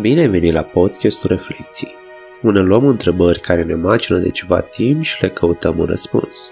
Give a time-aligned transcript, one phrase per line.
[0.00, 1.94] Bine ai venit la podcastul Reflecții,
[2.42, 6.50] unde luăm întrebări care ne macină de ceva timp și le căutăm un răspuns.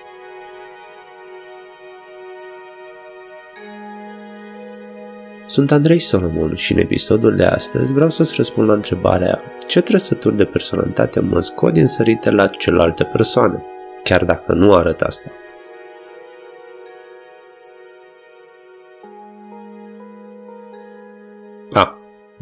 [5.46, 10.36] Sunt Andrei Solomon și în episodul de astăzi vreau să-ți răspund la întrebarea ce trăsături
[10.36, 13.64] de personalitate mă scot din sărite la celelalte persoane,
[14.04, 15.30] chiar dacă nu arăt asta.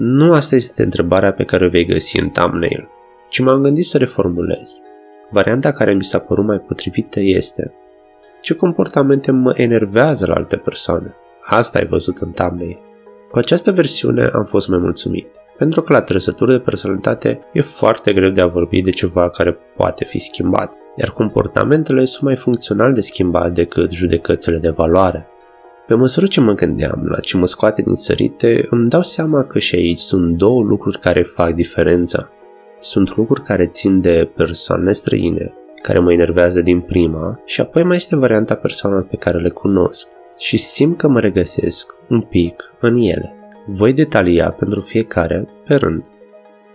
[0.02, 2.88] Nu asta este întrebarea pe care o vei găsi în thumbnail,
[3.28, 4.82] ci m-am gândit să reformulez.
[5.30, 7.74] Varianta care mi s-a părut mai potrivită este
[8.40, 11.14] ce comportamente mă enervează la alte persoane.
[11.44, 12.78] Asta ai văzut în thumbnail.
[13.30, 18.12] Cu această versiune am fost mai mulțumit, pentru că la trăsături de personalitate e foarte
[18.12, 22.92] greu de a vorbi de ceva care poate fi schimbat, iar comportamentele sunt mai funcțional
[22.92, 25.26] de schimbat decât judecățile de valoare.
[25.90, 29.58] Pe măsură ce mă gândeam la ce mă scoate din sărite, îmi dau seama că
[29.58, 32.30] și aici sunt două lucruri care fac diferența.
[32.78, 37.96] Sunt lucruri care țin de persoane străine, care mă enervează din prima, și apoi mai
[37.96, 40.06] este varianta persoanelor pe care le cunosc
[40.38, 43.34] și simt că mă regăsesc un pic în ele.
[43.66, 46.04] Voi detalia pentru fiecare pe rând.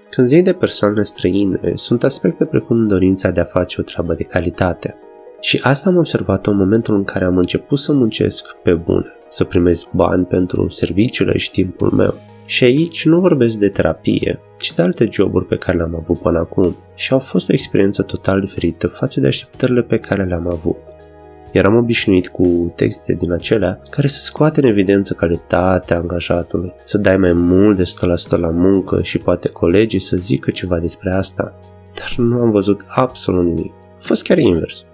[0.09, 4.23] Când zic de persoane străine, sunt aspecte precum dorința de a face o treabă de
[4.23, 4.97] calitate,
[5.45, 9.43] și asta am observat în momentul în care am început să muncesc pe bune, să
[9.43, 12.13] primesc bani pentru serviciile și timpul meu.
[12.45, 16.39] Și aici nu vorbesc de terapie, ci de alte joburi pe care le-am avut până
[16.39, 20.77] acum și au fost o experiență total diferită față de așteptările pe care le-am avut.
[21.51, 27.17] Eram obișnuit cu texte din acelea care să scoate în evidență calitatea angajatului, să dai
[27.17, 27.83] mai mult de
[28.35, 31.59] 100% la muncă și poate colegii să zică ceva despre asta.
[31.95, 33.71] Dar nu am văzut absolut nimic.
[33.71, 34.85] A fost chiar invers.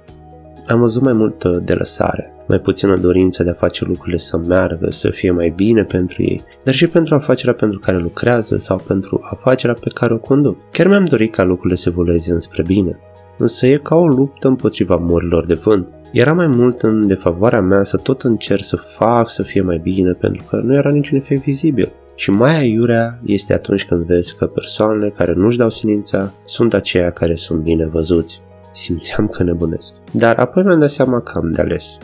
[0.67, 4.92] Am văzut mai multă de lăsare, mai puțină dorință de a face lucrurile să meargă,
[4.92, 9.22] să fie mai bine pentru ei, dar și pentru afacerea pentru care lucrează sau pentru
[9.23, 10.58] afacerea pe care o conduc.
[10.72, 13.00] Chiar mi-am dorit ca lucrurile să evolueze înspre bine,
[13.38, 15.88] însă e ca o luptă împotriva morilor de vânt.
[16.12, 20.12] Era mai mult în defavoarea mea să tot încerc să fac să fie mai bine
[20.12, 21.91] pentru că nu era niciun efect vizibil.
[22.16, 27.09] Și mai aiurea este atunci când vezi că persoanele care nu-și dau silința sunt aceia
[27.09, 28.41] care sunt bine văzuți
[28.74, 29.94] simțeam că nebunesc.
[30.12, 31.98] Dar apoi mi-am dat seama că am de ales.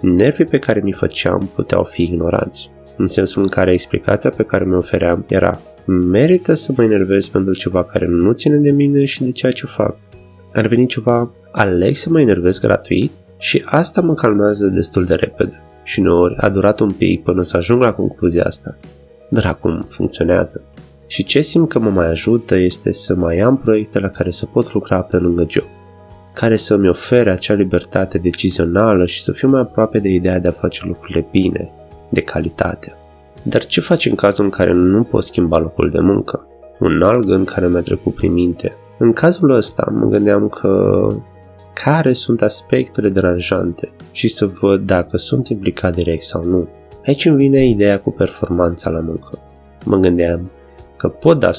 [0.00, 4.64] Nervii pe care mi făceam puteau fi ignorați, în sensul în care explicația pe care
[4.64, 9.22] mi ofeream era merită să mă enervez pentru ceva care nu ține de mine și
[9.22, 9.96] de ceea ce fac.
[10.52, 15.62] Ar veni ceva, aleg să mă enervez gratuit și asta mă calmează destul de repede.
[15.82, 18.76] Și uneori a durat un pic până să ajung la concluzia asta.
[19.30, 20.62] Dar acum funcționează.
[21.06, 24.46] Și ce simt că mă mai ajută este să mai am proiecte la care să
[24.46, 25.77] pot lucra pe lângă job
[26.34, 30.50] care să-mi ofere acea libertate decizională și să fiu mai aproape de ideea de a
[30.50, 31.70] face lucrurile bine,
[32.08, 32.92] de calitate.
[33.42, 36.46] Dar ce faci în cazul în care nu poți schimba locul de muncă?
[36.80, 38.76] Un alt gând care mi-a trecut prin minte.
[38.98, 41.08] În cazul ăsta mă gândeam că
[41.84, 46.68] care sunt aspectele deranjante și să văd dacă sunt implicat direct sau nu.
[47.06, 49.38] Aici îmi vine ideea cu performanța la muncă.
[49.84, 50.50] Mă gândeam
[50.96, 51.54] că pot da 100%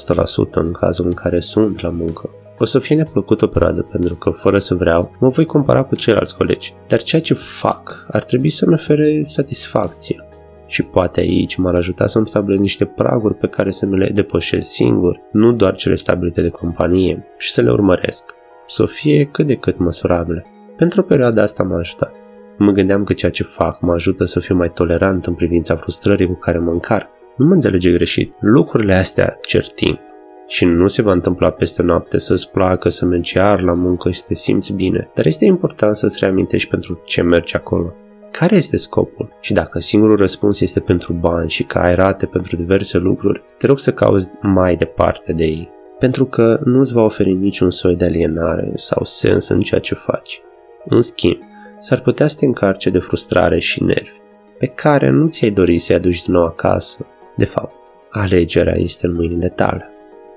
[0.51, 2.29] în cazul în care sunt la muncă,
[2.59, 5.95] o să fie neplăcut o perioadă pentru că, fără să vreau, mă voi compara cu
[5.95, 6.73] ceilalți colegi.
[6.87, 10.23] Dar ceea ce fac ar trebui să-mi ofere satisfacție.
[10.65, 14.69] Și poate aici m-ar ajuta să-mi stabilesc niște praguri pe care să mi le depășesc
[14.69, 18.23] singur, nu doar cele stabilite de companie, și să le urmăresc.
[18.67, 20.45] Să fie cât de cât măsurabile.
[20.75, 22.11] Pentru o perioadă asta m-a ajutat.
[22.57, 26.27] Mă gândeam că ceea ce fac mă ajută să fiu mai tolerant în privința frustrării
[26.27, 27.09] cu care mă încarc.
[27.37, 28.33] Nu mă înțelege greșit.
[28.39, 29.99] Lucrurile astea cer timp
[30.49, 34.19] și nu se va întâmpla peste noapte să-ți placă să mergi iar la muncă și
[34.19, 37.93] să te simți bine, dar este important să-ți reamintești pentru ce mergi acolo.
[38.31, 39.37] Care este scopul?
[39.39, 43.67] Și dacă singurul răspuns este pentru bani și că ai rate pentru diverse lucruri, te
[43.67, 45.69] rog să cauți mai departe de ei.
[45.99, 49.95] Pentru că nu îți va oferi niciun soi de alienare sau sens în ceea ce
[49.95, 50.41] faci.
[50.85, 51.37] În schimb,
[51.79, 54.19] s-ar putea să te încarce de frustrare și nervi,
[54.57, 57.05] pe care nu ți-ai dori să-i aduci din nou acasă.
[57.35, 57.77] De fapt,
[58.09, 59.93] alegerea este în mâinile tale.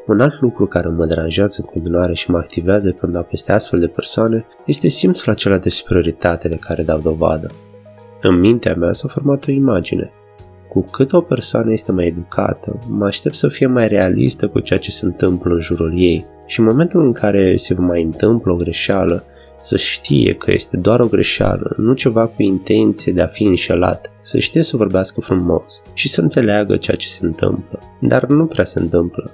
[0.06, 3.80] Un alt lucru care mă deranjează în continuare și mă activează când dau peste astfel
[3.80, 7.50] de persoane este simțul acela de superioritate de care dau dovadă.
[8.20, 10.12] În mintea mea s-a format o imagine.
[10.68, 14.78] Cu cât o persoană este mai educată, mă aștept să fie mai realistă cu ceea
[14.78, 18.56] ce se întâmplă în jurul ei și în momentul în care se mai întâmplă o
[18.56, 19.24] greșeală,
[19.60, 24.12] să știe că este doar o greșeală, nu ceva cu intenție de a fi înșelat,
[24.20, 27.80] să știe să vorbească frumos și să înțeleagă ceea ce se întâmplă.
[28.00, 29.32] Dar nu prea se întâmplă.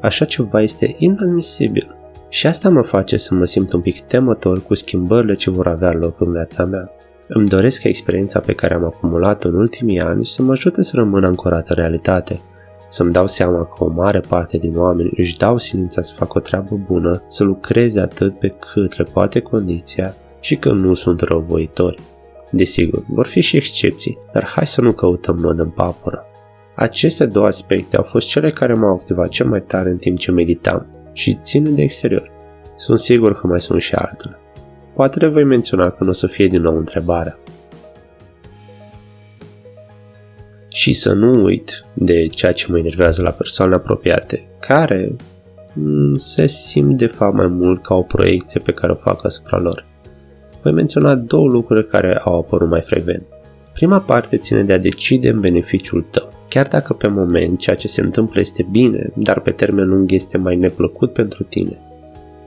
[0.00, 1.94] Așa ceva este inadmisibil.
[2.28, 5.92] Și asta mă face să mă simt un pic temător cu schimbările ce vor avea
[5.92, 6.90] loc în viața mea.
[7.28, 10.96] Îmi doresc ca experiența pe care am acumulat-o în ultimii ani să mă ajute să
[10.96, 12.40] rămân ancorat în realitate,
[12.92, 16.40] să-mi dau seama că o mare parte din oameni își dau silința să facă o
[16.40, 22.00] treabă bună, să lucreze atât pe cât le poate condiția și că nu sunt răuvoitori.
[22.50, 26.24] Desigur, vor fi și excepții, dar hai să nu căutăm nod în papură.
[26.80, 30.30] Aceste două aspecte au fost cele care m-au activat cel mai tare în timp ce
[30.30, 32.30] meditam și țin de exterior.
[32.76, 34.38] Sunt sigur că mai sunt și altele.
[34.94, 37.38] Poate le voi menționa când o să fie din nou întrebarea.
[40.68, 45.16] Și să nu uit de ceea ce mă enervează la persoane apropiate, care
[45.72, 49.58] mm, se simt de fapt mai mult ca o proiecție pe care o fac asupra
[49.58, 49.86] lor.
[50.62, 53.22] Voi menționa două lucruri care au apărut mai frecvent.
[53.80, 56.32] Prima parte ține de a decide în beneficiul tău.
[56.48, 60.38] Chiar dacă pe moment ceea ce se întâmplă este bine, dar pe termen lung este
[60.38, 61.78] mai neplăcut pentru tine.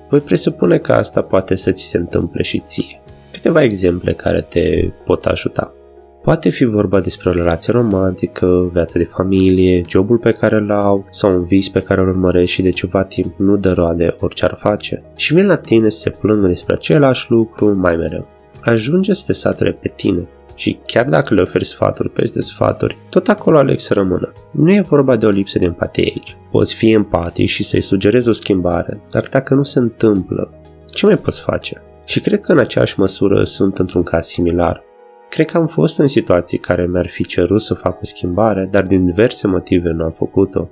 [0.09, 3.01] Voi presupune că asta poate să ți se întâmple și ție.
[3.31, 5.73] Câteva exemple care te pot ajuta.
[6.21, 11.05] Poate fi vorba despre o relație romantică, viața de familie, jobul pe care îl au
[11.09, 14.45] sau un vis pe care îl urmărești și de ceva timp nu dă roade orice
[14.45, 18.27] ar face și vin la tine să se plângă despre același lucru mai mereu.
[18.61, 23.27] Ajunge să te sature pe tine și chiar dacă le oferi sfaturi peste sfaturi, tot
[23.27, 24.33] acolo aleg să rămână.
[24.51, 26.37] Nu e vorba de o lipsă de empatie aici.
[26.51, 30.53] Poți fi empatic și să-i sugerezi o schimbare, dar dacă nu se întâmplă,
[30.91, 31.81] ce mai poți face?
[32.05, 34.83] Și cred că în aceeași măsură sunt într-un caz similar.
[35.29, 38.83] Cred că am fost în situații care mi-ar fi cerut să fac o schimbare, dar
[38.83, 40.69] din diverse motive nu am făcut-o.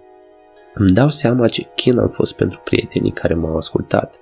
[0.74, 4.16] Îmi dau seama ce chin am fost pentru prietenii care m-au ascultat.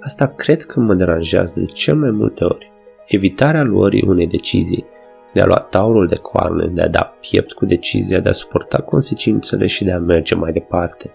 [0.00, 2.72] Asta cred că mă deranjează de cel mai multe ori.
[3.06, 4.84] Evitarea luării unei decizii,
[5.32, 8.78] de a lua taurul de coarne, de a da piept cu decizia de a suporta
[8.78, 11.10] consecințele și de a merge mai departe.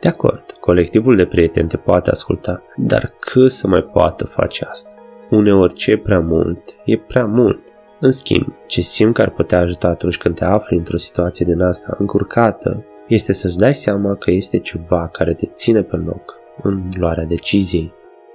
[0.00, 4.94] De acord, colectivul de prieteni te poate asculta, dar cât să mai poată face asta?
[5.30, 7.60] Uneori ce e prea mult, e prea mult.
[8.00, 11.60] În schimb, ce simt că ar putea ajuta atunci când te afli într-o situație din
[11.60, 16.90] asta încurcată, este să-ți dai seama că este ceva care te ține pe loc în
[16.96, 17.92] luarea deciziei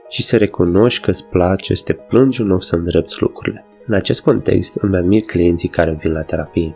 [0.09, 3.65] și să recunoști că îți place să te plângi în loc să îndrepți lucrurile.
[3.87, 6.75] În acest context îmi admir clienții care vin la terapie.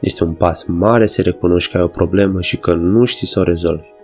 [0.00, 3.40] Este un pas mare să recunoști că ai o problemă și că nu știi să
[3.40, 3.94] o rezolvi.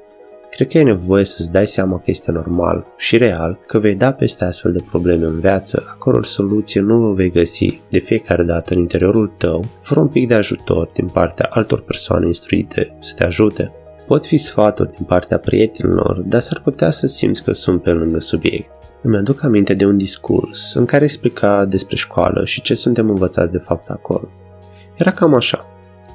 [0.50, 4.12] Cred că e nevoie să-ți dai seama că este normal și real că vei da
[4.12, 8.43] peste astfel de probleme în viață, a căror soluție nu o vei găsi de fiecare
[8.43, 13.14] dată în interiorul tău, fără un pic de ajutor din partea altor persoane instruite să
[13.16, 13.72] te ajute.
[14.06, 18.20] Pot fi sfaturi din partea prietenilor, dar s-ar putea să simți că sunt pe lângă
[18.20, 18.70] subiect.
[19.02, 23.52] Îmi aduc aminte de un discurs în care explica despre școală și ce suntem învățați
[23.52, 24.28] de fapt acolo.
[24.96, 25.66] Era cam așa.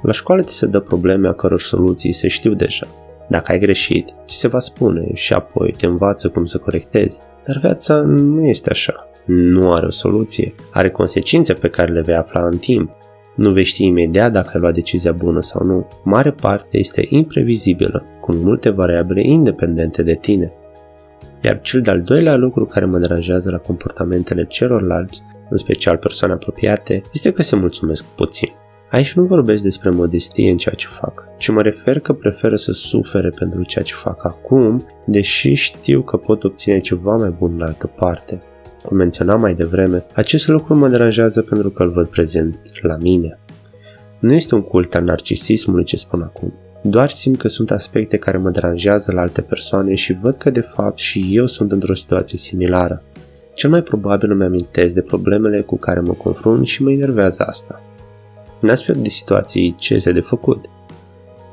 [0.02, 2.86] La școală ți se dă probleme a căror soluții se știu deja.
[3.28, 7.20] Dacă ai greșit, ți se va spune și apoi te învață cum să corectezi.
[7.44, 9.08] Dar viața nu este așa.
[9.26, 10.54] Nu are o soluție.
[10.72, 12.90] Are consecințe pe care le vei afla în timp.
[13.36, 15.88] Nu vei ști imediat dacă ai luat decizia bună sau nu.
[16.04, 20.52] Mare parte este imprevizibilă, cu multe variabile independente de tine.
[21.42, 27.02] Iar cel de-al doilea lucru care mă deranjează la comportamentele celorlalți, în special persoane apropiate,
[27.12, 28.48] este că se mulțumesc puțin.
[28.90, 32.72] Aici nu vorbesc despre modestie în ceea ce fac, ci mă refer că preferă să
[32.72, 37.62] sufere pentru ceea ce fac acum, deși știu că pot obține ceva mai bun în
[37.62, 38.42] altă parte.
[38.84, 43.38] Cum menționam mai devreme, acest lucru mă deranjează pentru că îl văd prezent la mine.
[44.18, 48.36] Nu este un cult al narcisismului ce spun acum, doar simt că sunt aspecte care
[48.36, 52.38] mă deranjează la alte persoane și văd că de fapt și eu sunt într-o situație
[52.38, 53.02] similară.
[53.54, 57.82] Cel mai probabil îmi amintesc de problemele cu care mă confrunt și mă enervează asta.
[58.60, 60.64] În astfel de situații, ce este de făcut?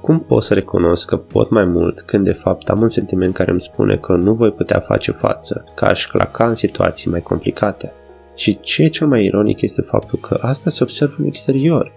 [0.02, 3.52] Cum pot să recunosc că pot mai mult când de fapt am un sentiment care
[3.52, 7.94] îmi spune că nu voi putea face față, că aș claca în situații mai complicate?
[8.36, 11.94] Și ce e cel mai ironic este faptul că asta se observă în exterior.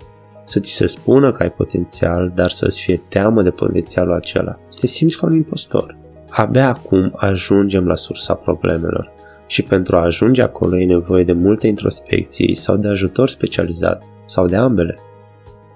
[0.49, 4.59] Să ți se spună că ai potențial, dar să-ți fie teamă de potențialul acela.
[4.69, 5.97] Să te simți ca un impostor.
[6.29, 9.13] Abia acum ajungem la sursa problemelor
[9.47, 14.47] și pentru a ajunge acolo e nevoie de multe introspecții sau de ajutor specializat sau
[14.47, 14.99] de ambele.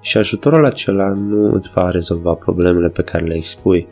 [0.00, 3.88] Și ajutorul acela nu îți va rezolva problemele pe care le expui.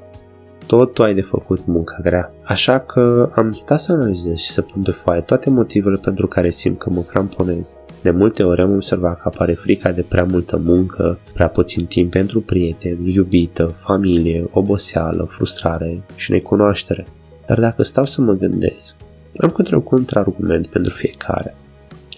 [0.67, 2.33] Tot tu ai de făcut munca grea.
[2.45, 6.51] Așa că am stat să analizez și să pun pe foaie toate motivele pentru care
[6.51, 7.77] simt că mă cramponez.
[8.03, 12.11] De multe ori am observat că apare frica de prea multă muncă, prea puțin timp
[12.11, 17.07] pentru prieteni, iubită, familie, oboseală, frustrare și necunoaștere.
[17.47, 18.97] Dar dacă stau să mă gândesc,
[19.37, 21.55] am câte un contraargument pentru fiecare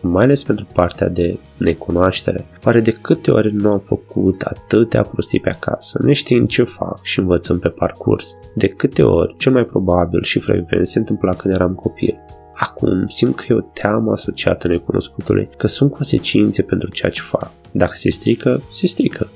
[0.02, 2.46] mai ales pentru partea de necunoaștere.
[2.64, 7.18] Oare de câte ori nu am făcut atâtea prostii pe acasă, neștiind ce fac și
[7.18, 8.36] învățăm pe parcurs?
[8.54, 12.18] De câte ori, cel mai probabil și frecvent, se întâmpla când eram copil.
[12.62, 17.50] Acum simt că e o teamă asociată necunoscutului, că sunt consecințe pentru ceea ce fac.
[17.70, 19.28] Dacă se strică, se strică.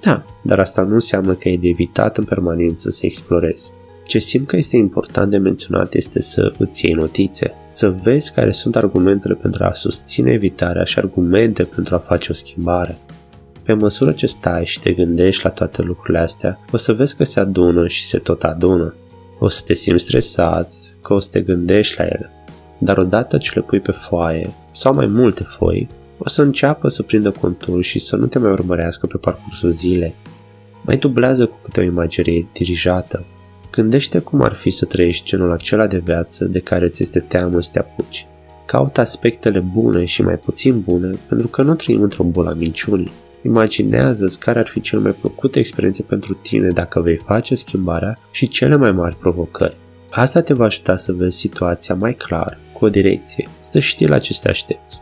[0.00, 3.72] Da, dar asta nu înseamnă că e de evitat în permanență să explorezi.
[4.04, 8.50] Ce simt că este important de menționat este să îți iei notițe, să vezi care
[8.50, 12.98] sunt argumentele pentru a susține evitarea și argumente pentru a face o schimbare.
[13.62, 17.24] Pe măsură ce stai și te gândești la toate lucrurile astea, o să vezi că
[17.24, 18.94] se adună și se tot adună.
[19.38, 20.72] O să te simți stresat,
[21.02, 22.30] că o să te gândești la ele.
[22.84, 27.02] Dar odată ce le pui pe foaie, sau mai multe foi, o să înceapă să
[27.02, 30.14] prindă contur și să nu te mai urmărească pe parcursul zilei.
[30.84, 33.24] Mai dublează cu câte o imagine dirijată.
[33.70, 37.60] Gândește cum ar fi să trăiești genul acela de viață de care ți este teamă
[37.60, 38.26] să te apuci.
[38.66, 43.12] Caută aspectele bune și mai puțin bune pentru că nu trăim într-o bulă a minciunii.
[43.42, 48.48] Imaginează-ți care ar fi cel mai plăcute experiențe pentru tine dacă vei face schimbarea și
[48.48, 49.76] cele mai mari provocări.
[50.14, 54.18] Asta te va ajuta să vezi situația mai clar, cu o direcție, să știi la
[54.18, 55.00] ce te aștepți.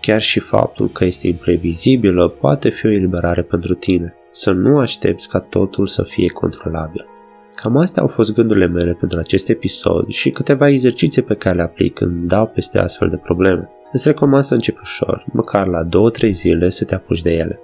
[0.00, 4.14] Chiar și faptul că este imprevizibilă poate fi o eliberare pentru tine.
[4.30, 7.06] Să nu aștepți ca totul să fie controlabil.
[7.54, 11.62] Cam astea au fost gândurile mele pentru acest episod și câteva exerciții pe care le
[11.62, 13.70] aplic când dau peste astfel de probleme.
[13.92, 15.88] Îți recomand să începi ușor, măcar la
[16.26, 17.60] 2-3 zile să te apuci de ele.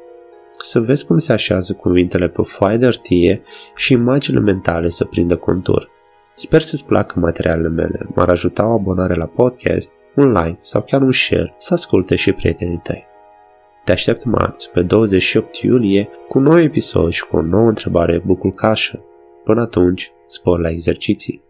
[0.63, 3.43] Să vezi cum se așează cuvintele pe foaie de artie
[3.77, 5.91] și imaginile mentale să prindă contur.
[6.39, 11.03] Sper să-ți placă materialele mele, m-ar ajuta o abonare la podcast, un like sau chiar
[11.03, 13.07] un share să asculte și prietenii tăi.
[13.85, 18.23] Te aștept marți, pe 28 iulie, cu un nou episod și cu o nouă întrebare
[18.25, 19.05] bucul cașă.
[19.45, 21.48] Până atunci, spor la exerciții!